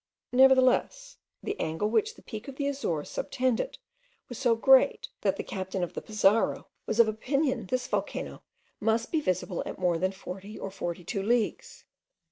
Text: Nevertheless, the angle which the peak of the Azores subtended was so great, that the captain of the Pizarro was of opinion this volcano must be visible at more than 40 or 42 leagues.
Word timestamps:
Nevertheless, 0.31 1.19
the 1.43 1.59
angle 1.59 1.87
which 1.87 2.15
the 2.15 2.23
peak 2.23 2.47
of 2.47 2.55
the 2.55 2.67
Azores 2.67 3.07
subtended 3.07 3.77
was 4.29 4.39
so 4.39 4.55
great, 4.55 5.09
that 5.21 5.35
the 5.35 5.43
captain 5.43 5.83
of 5.83 5.93
the 5.93 6.01
Pizarro 6.01 6.65
was 6.87 6.99
of 6.99 7.07
opinion 7.07 7.67
this 7.67 7.85
volcano 7.87 8.41
must 8.79 9.11
be 9.11 9.21
visible 9.21 9.61
at 9.63 9.77
more 9.77 9.99
than 9.99 10.11
40 10.11 10.57
or 10.57 10.71
42 10.71 11.21
leagues. 11.21 11.85